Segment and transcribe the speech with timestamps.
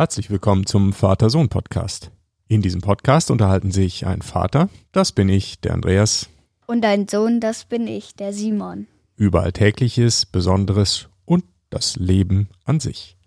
[0.00, 2.10] Herzlich willkommen zum Vater-Sohn-Podcast.
[2.48, 6.30] In diesem Podcast unterhalten sich ein Vater, das bin ich, der Andreas,
[6.66, 8.86] Und ein Sohn, das bin ich, der Simon.
[9.16, 13.18] über Alltägliches, Besonderes und das Leben an sich.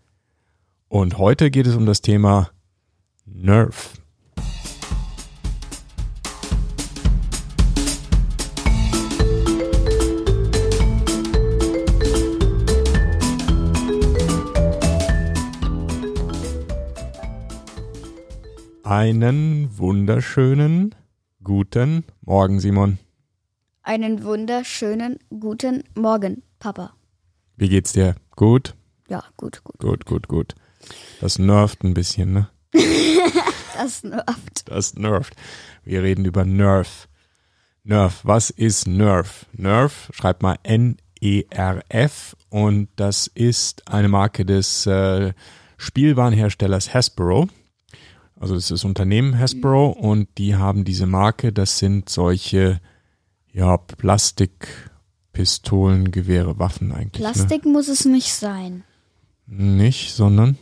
[0.88, 2.49] Und heute geht es um das Thema
[3.23, 3.93] Nerf.
[18.96, 20.93] Einen wunderschönen
[21.43, 23.00] guten Morgen, Simon.
[23.82, 26.93] Einen wunderschönen guten Morgen, Papa.
[27.57, 28.14] Wie geht's dir?
[28.36, 28.75] Gut?
[29.10, 29.79] Ja, gut, gut.
[29.79, 30.54] Gut, gut, gut.
[31.21, 32.50] Das nervt ein bisschen, ne?
[33.75, 34.70] Das nervt.
[34.70, 35.36] Das nervt.
[35.84, 37.08] Wir reden über Nerf.
[37.84, 39.48] Nerf, was ist Nerf?
[39.53, 45.34] Nerf, schreibt mal N-E-R-F und das ist eine Marke des äh,
[45.78, 47.48] Spielwarenherstellers Hasbro.
[48.39, 52.81] Also das ist das Unternehmen Hasbro und die haben diese Marke, das sind solche
[53.53, 57.22] ja, Plastikpistolen, Gewehre, Waffen eigentlich.
[57.22, 58.84] Plastik muss es nicht sein.
[59.45, 59.84] Ne?
[59.84, 60.58] Nicht, sondern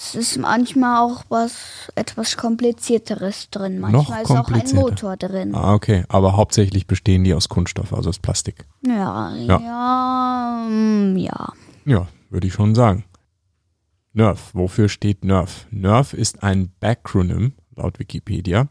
[0.00, 3.80] Es ist manchmal auch was etwas komplizierteres drin.
[3.80, 4.74] Noch Manchmal ist auch ein.
[4.74, 5.54] Motor drin.
[5.54, 6.04] Ah, okay.
[6.08, 8.64] Aber hauptsächlich bestehen die aus Kunststoff, also aus Plastik.
[8.86, 9.60] Ja, Ja.
[9.60, 11.52] ja, mm, ja.
[11.84, 13.04] Ja, würde ich schon sagen.
[14.18, 14.50] Nerf.
[14.52, 15.68] Wofür steht Nerf?
[15.70, 18.66] Nerf ist ein Backronym, laut Wikipedia.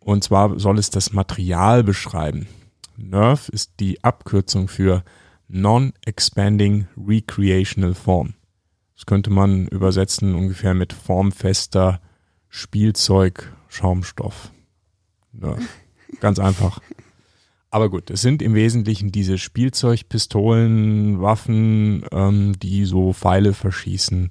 [0.00, 2.48] Und zwar soll es das Material beschreiben.
[2.96, 5.04] Nerf ist die Abkürzung für
[5.46, 8.34] Non-Expanding Recreational Form.
[8.96, 12.00] Das könnte man übersetzen ungefähr mit formfester
[12.48, 14.50] Spielzeug, Schaumstoff.
[15.32, 15.62] Nerf.
[16.18, 16.80] Ganz einfach.
[17.70, 24.30] Aber gut, es sind im Wesentlichen diese Spielzeugpistolen, Waffen, ähm, die so Pfeile verschießen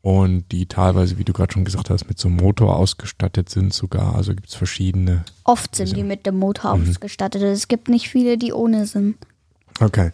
[0.00, 3.74] und die teilweise, wie du gerade schon gesagt hast, mit so einem Motor ausgestattet sind
[3.74, 4.14] sogar.
[4.14, 5.24] Also gibt es verschiedene.
[5.44, 6.88] Oft sind die mit dem Motor Mhm.
[6.88, 7.42] ausgestattet.
[7.42, 9.16] Es gibt nicht viele, die ohne sind.
[9.80, 10.10] Okay.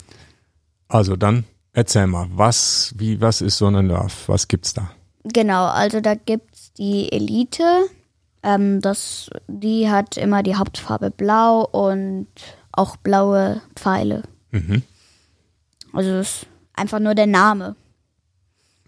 [0.88, 1.44] Also dann
[1.74, 4.28] erzähl mal, was, wie, was ist Nerf?
[4.28, 4.90] Was gibt's da?
[5.24, 7.86] Genau, also da gibt's die Elite.
[8.44, 12.28] Ähm, das, die hat immer die Hauptfarbe blau und
[12.72, 14.22] auch blaue Pfeile.
[14.50, 14.82] Mhm.
[15.92, 17.76] Also das ist einfach nur der Name.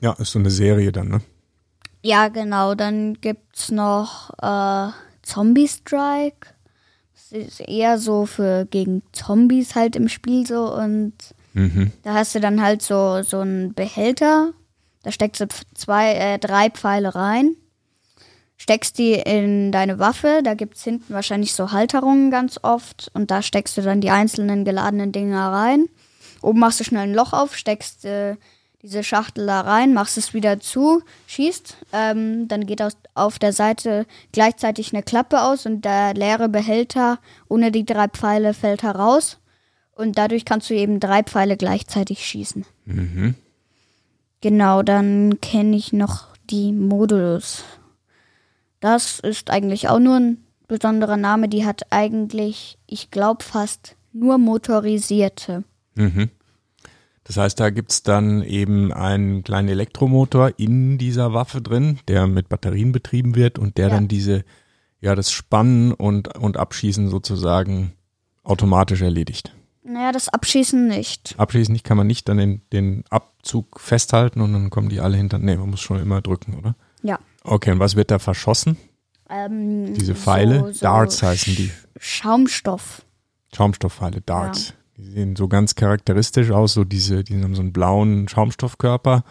[0.00, 1.21] Ja, ist so eine Serie dann, ne?
[2.03, 2.75] Ja, genau.
[2.75, 6.49] Dann gibt's noch äh, Zombie Strike.
[7.15, 11.15] Das ist eher so für gegen Zombies halt im Spiel so und
[11.56, 11.91] Mhm.
[12.03, 14.53] Da hast du dann halt so, so einen Behälter.
[15.03, 17.56] Da steckst du zwei, äh, drei Pfeile rein.
[18.56, 20.41] Steckst die in deine Waffe.
[20.43, 23.11] Da gibt's hinten wahrscheinlich so Halterungen ganz oft.
[23.15, 25.87] Und da steckst du dann die einzelnen geladenen Dinger rein.
[26.43, 28.37] Oben machst du schnell ein Loch auf, steckst äh,
[28.83, 31.77] diese Schachtel da rein, machst es wieder zu, schießt.
[31.93, 37.19] Ähm, dann geht aus, auf der Seite gleichzeitig eine Klappe aus und der leere Behälter
[37.49, 39.39] ohne die drei Pfeile fällt heraus.
[39.93, 42.65] Und dadurch kannst du eben drei Pfeile gleichzeitig schießen.
[42.84, 43.34] Mhm.
[44.43, 47.65] Genau, dann kenne ich noch die Modulus.
[48.87, 51.49] Das ist eigentlich auch nur ein besonderer Name.
[51.49, 55.65] Die hat eigentlich, ich glaube, fast nur motorisierte.
[55.97, 56.31] Mhm.
[57.25, 62.49] Das heißt, da gibt's dann eben einen kleinen Elektromotor in dieser Waffe drin, der mit
[62.49, 63.95] Batterien betrieben wird und der Ja.
[63.95, 64.45] dann diese,
[65.01, 67.93] ja, das Spannen und, und Abschießen sozusagen
[68.45, 69.53] automatisch erledigt.
[69.83, 71.35] Naja, das Abschießen nicht.
[71.39, 75.17] Abschießen nicht kann man nicht dann den, den Abzug festhalten und dann kommen die alle
[75.17, 75.41] hinter.
[75.41, 76.77] Nee, man muss schon immer drücken, oder?
[77.03, 77.19] Ja.
[77.47, 78.77] Okay, und was wird da verschossen?
[79.31, 80.61] Ähm, Diese Pfeile?
[80.61, 81.71] so- so Darts heißen die.
[81.99, 83.03] Schaumstoff.
[83.55, 84.75] Schaumstoffpfeile, Darts.
[84.97, 89.25] Die sehen so ganz charakteristisch aus, so diese, die haben so einen blauen Schaumstoffkörper,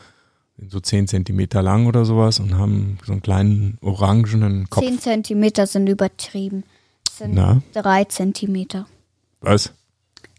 [0.58, 4.84] sind so 10 Zentimeter lang oder sowas und haben so einen kleinen orangenen Kopf.
[4.84, 6.64] Zehn Zentimeter sind übertrieben.
[7.06, 7.62] Das sind Na?
[7.74, 8.86] drei Zentimeter.
[9.42, 9.74] Was?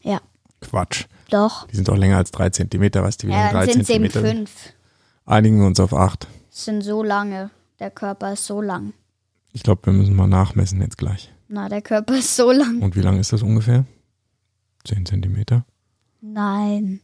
[0.03, 0.21] Ja,
[0.61, 1.05] Quatsch.
[1.31, 1.67] doch.
[1.69, 3.83] Die sind doch länger als 3 Zentimeter, weißt du, wie lang Ja, drei dann sind
[3.83, 4.51] es eben Zentimeter sind?
[5.27, 6.27] Einigen wir uns auf 8.
[6.51, 7.51] Das sind so lange.
[7.79, 8.95] Der Körper ist so lang.
[9.53, 11.33] Ich glaube, wir müssen mal nachmessen jetzt gleich.
[11.49, 12.81] Na, der Körper ist so lang.
[12.83, 13.85] Und wie lang ist das ungefähr?
[14.85, 15.65] 10 Zentimeter?
[16.21, 17.01] Nein.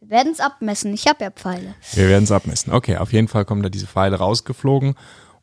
[0.00, 0.92] Wir werden es abmessen.
[0.94, 1.74] Ich habe ja Pfeile.
[1.94, 2.72] Wir werden es abmessen.
[2.72, 4.94] Okay, auf jeden Fall kommen da diese Pfeile rausgeflogen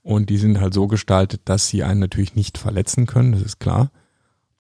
[0.04, 3.60] und die sind halt so gestaltet, dass sie einen natürlich nicht verletzen können, das ist
[3.60, 3.92] klar.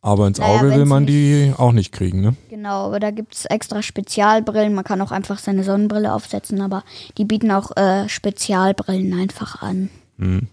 [0.01, 2.35] Aber ins Naja, Auge will man die auch nicht kriegen, ne?
[2.49, 4.73] Genau, aber da gibt es extra Spezialbrillen.
[4.73, 6.83] Man kann auch einfach seine Sonnenbrille aufsetzen, aber
[7.17, 9.89] die bieten auch äh, Spezialbrillen einfach an.
[10.17, 10.47] Mhm.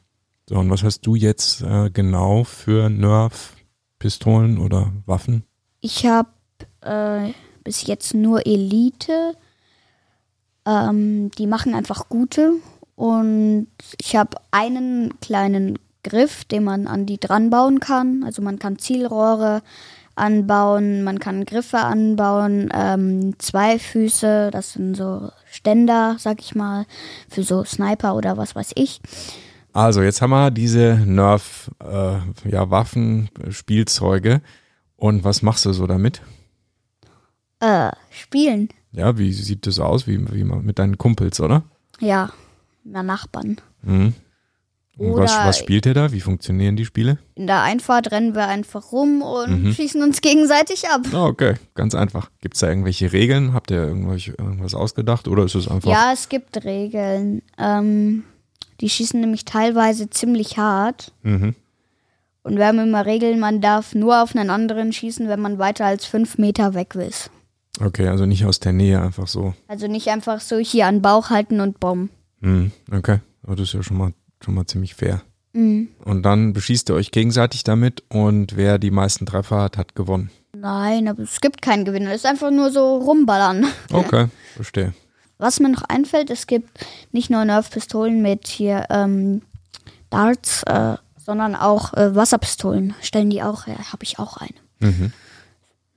[0.48, 5.44] So, und was hast du jetzt äh, genau für Nerf-Pistolen oder Waffen?
[5.80, 6.28] Ich habe
[6.80, 7.32] äh,
[7.62, 9.34] bis jetzt nur Elite.
[10.64, 12.54] Ähm, die machen einfach gute
[12.96, 13.68] Und
[14.00, 15.78] ich habe einen kleinen
[16.08, 18.22] Griff, den man an die dran bauen kann.
[18.24, 19.62] Also man kann Zielrohre
[20.14, 26.86] anbauen, man kann Griffe anbauen, ähm, zwei Füße, das sind so Ständer, sag ich mal,
[27.28, 29.00] für so Sniper oder was weiß ich.
[29.72, 32.18] Also jetzt haben wir diese Nerf äh,
[32.48, 34.40] ja, Waffen, Spielzeuge.
[34.96, 36.22] Und was machst du so damit?
[37.60, 38.70] Äh, spielen.
[38.92, 40.06] Ja, wie sieht das aus?
[40.06, 41.64] Wie, wie mit deinen Kumpels, oder?
[42.00, 42.30] Ja,
[42.84, 43.58] na Nachbarn.
[43.82, 44.14] Mhm.
[44.98, 46.10] Und was, Oder- was spielt ihr da?
[46.12, 47.18] Wie funktionieren die Spiele?
[47.34, 49.72] In der Einfahrt rennen wir einfach rum und Mhm.
[49.74, 51.02] schießen uns gegenseitig ab.
[51.12, 52.30] Ah, okay, ganz einfach.
[52.40, 53.52] Gibt es da irgendwelche Regeln?
[53.52, 55.90] Habt ihr irgendwas ausgedacht oder ist es einfach?
[55.90, 57.42] Ja, es gibt Regeln.
[57.58, 58.24] Ähm,
[58.80, 61.12] die schießen nämlich teilweise ziemlich hart.
[61.22, 61.54] Mhm.
[62.42, 65.84] Und wir haben immer Regeln, man darf nur auf einen anderen schießen, wenn man weiter
[65.84, 67.30] als fünf Meter weg ist.
[67.80, 69.52] Okay, also nicht aus der Nähe, einfach so.
[69.68, 72.08] Also nicht einfach so hier an Bauch halten und bomben.
[72.40, 72.70] Mhm.
[72.90, 74.12] Okay, aber das ist ja schon mal,
[74.44, 75.22] schon mal ziemlich fair.
[75.56, 75.88] Mhm.
[76.04, 80.30] Und dann beschießt ihr euch gegenseitig damit und wer die meisten Treffer hat, hat gewonnen.
[80.54, 82.10] Nein, aber es gibt keinen Gewinner.
[82.10, 83.66] Es ist einfach nur so rumballern.
[83.92, 84.94] Okay, verstehe.
[85.38, 86.70] Was mir noch einfällt, es gibt
[87.12, 89.42] nicht nur Nerf-Pistolen mit hier ähm,
[90.08, 92.94] Darts, äh, sondern auch äh, Wasserpistolen.
[93.02, 93.92] Stellen die auch her.
[93.92, 94.54] Habe ich auch eine.
[94.80, 95.12] Mhm.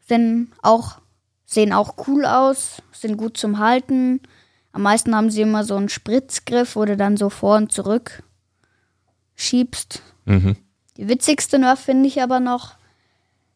[0.08, 1.00] Sind auch,
[1.46, 4.22] sehen auch cool aus, sind gut zum Halten.
[4.72, 8.24] Am meisten haben sie immer so einen Spritzgriff, wo du dann so vor und zurück
[9.40, 10.02] schiebst.
[10.26, 10.56] Mhm.
[10.98, 12.74] Die witzigste Nerf finde ich aber noch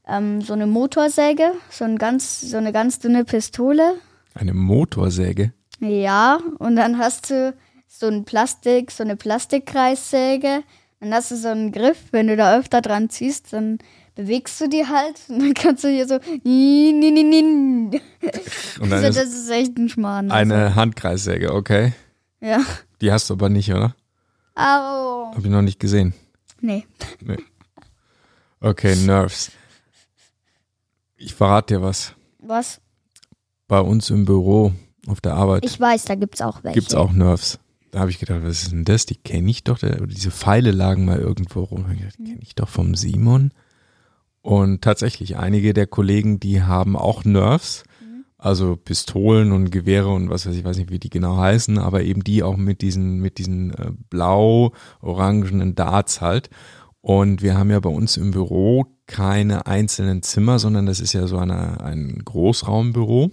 [0.08, 3.96] ähm, so eine Motorsäge, so, ein ganz, so eine ganz dünne Pistole.
[4.34, 5.54] Eine Motorsäge.
[5.80, 7.54] Ja, und dann hast du
[7.88, 10.64] so ein Plastik, so eine Plastikkreissäge.
[11.00, 13.80] Dann hast du so einen Griff, wenn du da öfter dran ziehst, dann
[14.16, 16.16] bewegst du die halt und dann kannst du hier so.
[16.16, 17.92] Und
[18.90, 20.32] dann Also, das ist echt ein Schmarrn.
[20.32, 21.94] eine Handkreissäge, okay.
[22.42, 22.66] Also, ja.
[23.02, 23.96] Die hast du aber nicht, oder?
[24.56, 25.32] Au.
[25.34, 26.14] Hab ich noch nicht gesehen.
[26.62, 26.86] Nee.
[28.60, 29.52] Okay, Nerves.
[31.18, 32.14] Ich verrate dir was.
[32.40, 32.80] Was?
[33.68, 34.74] Bei uns im Büro
[35.08, 36.80] auf der Arbeit Ich weiß, da gibt's auch welche.
[36.80, 37.60] gibt's auch Nerves.
[37.92, 39.06] Da habe ich gedacht, was ist denn das?
[39.06, 39.78] Die kenne ich doch.
[39.80, 41.86] Diese Pfeile lagen mal irgendwo rum.
[41.92, 43.52] Ich gedacht, Die kenne ich doch vom Simon.
[44.42, 47.84] Und tatsächlich, einige der Kollegen, die haben auch Nerves.
[48.44, 52.04] Also Pistolen und Gewehre und was weiß ich, weiß nicht, wie die genau heißen, aber
[52.04, 56.50] eben die auch mit diesen, mit diesen äh, blau-orangenen Darts halt.
[57.00, 61.26] Und wir haben ja bei uns im Büro keine einzelnen Zimmer, sondern das ist ja
[61.26, 63.32] so eine, ein Großraumbüro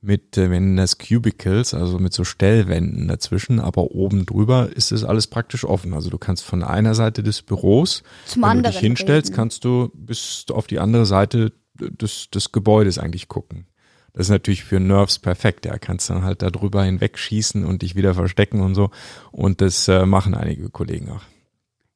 [0.00, 4.90] mit, äh, wir nennen das Cubicles, also mit so Stellwänden dazwischen, aber oben drüber ist
[4.90, 5.94] es alles praktisch offen.
[5.94, 9.36] Also du kannst von einer Seite des Büros, Zum wenn du dich hinstellst, reden.
[9.36, 13.66] kannst du bis auf die andere Seite des, des Gebäudes eigentlich gucken.
[14.12, 15.66] Das ist natürlich für Nerves perfekt.
[15.66, 18.90] Ja, kannst dann halt da drüber hinwegschießen und dich wieder verstecken und so.
[19.30, 21.22] Und das äh, machen einige Kollegen auch.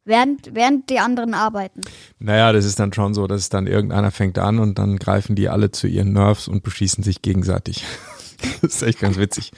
[0.07, 1.81] Während, während die anderen arbeiten.
[2.19, 5.49] Naja, das ist dann schon so, dass dann irgendeiner fängt an und dann greifen die
[5.49, 7.85] alle zu ihren Nerves und beschießen sich gegenseitig.
[8.61, 9.53] das ist echt ganz witzig.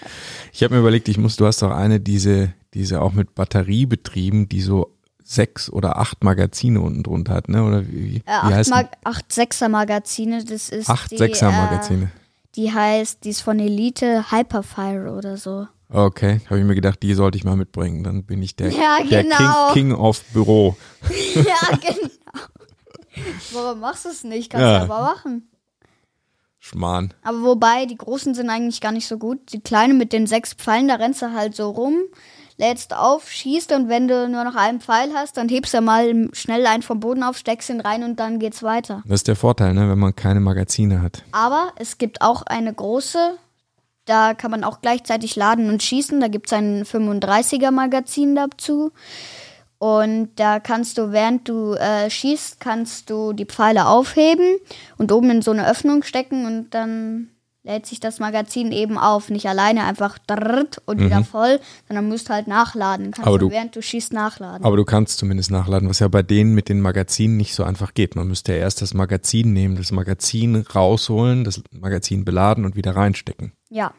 [0.53, 3.87] Ich habe mir überlegt, ich muss, du hast doch eine, diese, diese auch mit Batterie
[3.87, 7.65] betrieben, die so sechs oder acht Magazine unten drunter hat, ne?
[7.65, 11.49] Oder wie, wie, Äh, acht, heißt Mag acht Sechser Magazine, das ist Acht die, Sechser
[11.49, 12.11] Äh, Magazine.
[12.57, 15.67] Die heißt, die ist von Elite Hyperfire oder so.
[15.89, 18.03] Okay, habe ich mir gedacht, die sollte ich mal mitbringen.
[18.03, 19.73] Dann bin ich der, Ja, der genau.
[19.73, 20.77] King, King of Büro.
[21.35, 22.11] ja, genau.
[23.53, 24.51] Warum machst du es nicht?
[24.51, 24.85] Kannst Ja.
[24.87, 25.49] du aber machen.
[26.59, 27.15] Schmarrn.
[27.23, 29.53] Aber wobei, die großen sind eigentlich gar nicht so gut.
[29.53, 31.95] Die kleinen mit den sechs Pfeilen, da rennst du halt so rum,
[32.59, 36.29] lädst auf, schießt und wenn du nur noch einen Pfeil hast, dann hebst du mal
[36.33, 39.03] schnell einen vom Boden auf, steckst ihn rein und dann geht's weiter.
[39.07, 41.23] Das ist der Vorteil, ne, wenn man keine Magazine hat.
[41.33, 43.37] Aber es gibt auch eine große,
[44.07, 46.21] da kann man auch gleichzeitig laden und schießen.
[46.21, 48.93] Da gibt es ein 35er Magazin dazu.
[49.79, 54.57] Und da kannst du, während du äh, schießt, kannst du die Pfeile aufheben
[54.97, 57.29] und oben in so eine Öffnung stecken und dann
[57.67, 59.29] lädt sich das Magazin eben auf.
[59.29, 60.19] Nicht alleine einfach
[60.87, 63.07] und wieder voll, sondern musst halt nachladen.
[63.11, 63.27] Kannst Mhm.
[63.29, 64.65] Aber du, du- während du schießt, nachladen.
[64.65, 67.93] Aber du kannst zumindest nachladen, was ja bei denen mit den Magazinen nicht so einfach
[67.93, 68.17] geht.
[68.17, 72.97] Man müsste ja erst das Magazin nehmen, das Magazin rausholen, das Magazin beladen und wieder
[72.97, 73.53] reinstecken.
[73.69, 73.93] ja.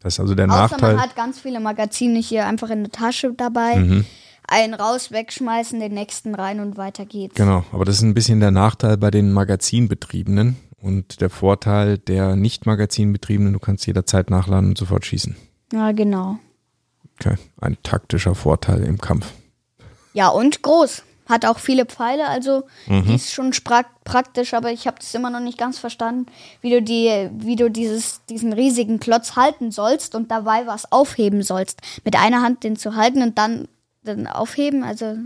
[0.00, 0.94] Das ist also der Außer Nachteil.
[0.94, 3.76] man hat ganz viele Magazine hier einfach in der Tasche dabei.
[3.76, 4.04] Mhm.
[4.48, 7.36] Einen raus, wegschmeißen, den nächsten rein und weiter geht's.
[7.36, 12.36] Genau, aber das ist ein bisschen der Nachteil bei den Magazinbetriebenen und der Vorteil der
[12.36, 15.36] nicht Magazinbetriebenen, du kannst jederzeit nachladen und sofort schießen.
[15.72, 16.38] Ja, genau.
[17.18, 19.26] Okay, ein taktischer Vorteil im Kampf.
[20.12, 21.04] Ja, und groß.
[21.28, 23.04] Hat auch viele Pfeile, also Mhm.
[23.04, 23.52] die ist schon
[24.04, 26.26] praktisch, aber ich habe das immer noch nicht ganz verstanden,
[26.60, 31.42] wie du die, wie du dieses, diesen riesigen Klotz halten sollst und dabei was aufheben
[31.44, 31.80] sollst.
[32.04, 33.68] Mit einer Hand den zu halten und dann,
[34.02, 35.16] dann aufheben, also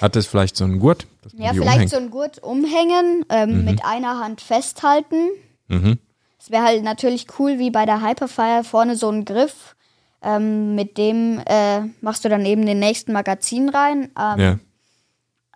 [0.00, 1.06] Hat es vielleicht so einen Gurt?
[1.34, 1.90] Ja, vielleicht umhängt?
[1.90, 5.28] so ein Gurt umhängen, ähm, mit einer Hand festhalten.
[5.68, 5.98] Mhm.
[6.38, 9.76] Es wäre halt natürlich cool, wie bei der Hyperfire vorne so ein Griff.
[10.22, 14.10] Ähm, mit dem äh, machst du dann eben den nächsten Magazin rein.
[14.18, 14.58] Ähm, Ja.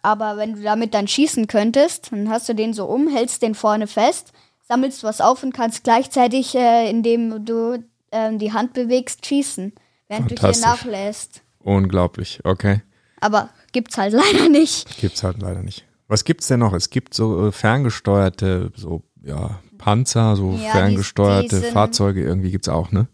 [0.02, 3.56] Aber wenn du damit dann schießen könntest, dann hast du den so um, hältst den
[3.56, 4.32] vorne fest,
[4.68, 7.82] sammelst was auf und kannst gleichzeitig, äh, indem du
[8.12, 9.72] ähm, die Hand bewegst, schießen,
[10.06, 10.64] während du Fantastisch.
[10.64, 11.42] nachlässt.
[11.58, 12.82] Unglaublich, okay.
[13.20, 14.98] Aber gibt's halt leider nicht.
[14.98, 15.84] Gibt's halt leider nicht.
[16.08, 16.72] Was gibt's denn noch?
[16.72, 22.22] Es gibt so äh, ferngesteuerte, so, ja, Panzer, so Ja, die- ferngesteuerte die sind- Fahrzeuge
[22.22, 23.06] irgendwie gibt's auch, ne?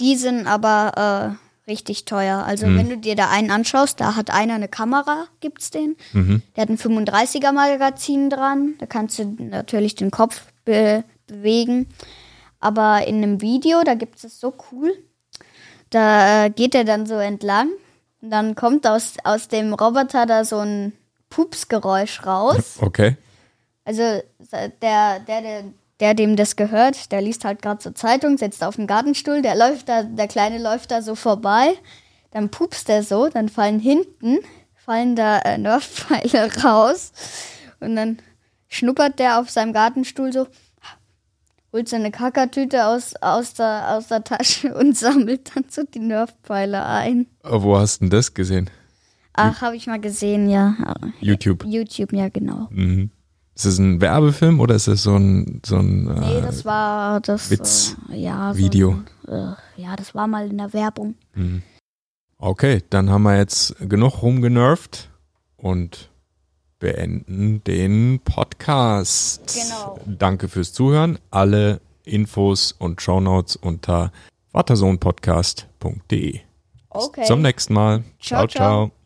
[0.00, 2.42] Die sind aber äh, richtig teuer.
[2.44, 5.96] Also wenn du dir da einen anschaust, da hat einer eine Kamera, gibt's den.
[6.14, 8.74] Der hat ein 35er Magazin dran.
[8.78, 11.86] Da kannst du natürlich den Kopf be bewegen.
[12.60, 14.92] Aber in einem Video, da gibt es so cool.
[15.90, 17.68] Da äh, geht er dann so entlang
[18.22, 20.92] und dann kommt aus, aus dem Roboter da so ein
[21.28, 22.78] Pupsgeräusch raus.
[22.82, 23.16] Okay.
[23.84, 24.02] Also
[24.82, 25.64] der, der, der,
[26.00, 29.56] der dem das gehört, der liest halt gerade zur Zeitung, sitzt auf dem Gartenstuhl, der
[29.56, 31.72] läuft da, der Kleine läuft da so vorbei,
[32.30, 34.38] dann pupst er so, dann fallen hinten,
[34.76, 37.12] fallen da äh, Nerfpfeile raus
[37.80, 38.18] und dann
[38.68, 40.46] schnuppert der auf seinem Gartenstuhl so,
[41.72, 46.84] holt seine Kackertüte aus, aus, der, aus der Tasche und sammelt dann so die Nerfpfeile
[46.84, 47.26] ein.
[47.44, 48.70] Äh, Wo hast du denn das gesehen?
[49.32, 50.74] Ach, habe ich mal gesehen, ja.
[51.20, 51.64] YouTube.
[51.64, 52.68] YouTube, ja genau.
[52.70, 53.10] Mhm.
[53.54, 57.20] Ist das ein Werbefilm oder ist das so ein, so ein Nee, äh, das war
[57.20, 59.02] das Witz- äh, ja, so Video.
[59.26, 59.32] Ein,
[59.76, 61.14] äh, ja, das war mal in der Werbung.
[62.38, 65.10] Okay, dann haben wir jetzt genug rumgenervt
[65.56, 66.10] und
[66.80, 69.54] beenden den Podcast.
[69.54, 70.00] Genau.
[70.06, 71.18] Danke fürs Zuhören.
[71.30, 74.10] Alle Infos und Shownotes unter
[74.52, 76.40] vatersohnpodcast.de.
[76.88, 77.24] Okay.
[77.24, 78.02] Zum nächsten Mal.
[78.18, 78.48] Ciao.
[78.48, 78.88] ciao.
[78.88, 78.99] ciao.